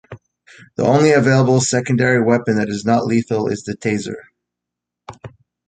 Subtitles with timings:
[0.77, 4.15] The only available secondary weapon that is not lethal is the Taser.